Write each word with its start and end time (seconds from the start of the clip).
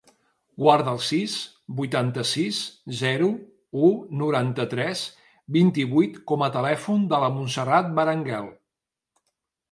Guarda 0.61 0.91
el 0.95 0.99
sis, 1.07 1.33
vuitanta-sis, 1.79 2.61
zero, 3.01 3.27
u, 3.87 3.89
noranta-tres, 4.21 5.03
vint-i-vuit 5.57 6.17
com 6.33 6.45
a 6.47 6.49
telèfon 6.57 7.03
de 7.13 7.21
la 7.25 7.29
Montserrat 7.37 7.93
Berenguel. 8.01 8.49